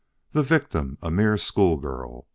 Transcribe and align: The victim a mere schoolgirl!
The 0.31 0.41
victim 0.41 0.97
a 1.03 1.11
mere 1.11 1.37
schoolgirl! 1.37 2.25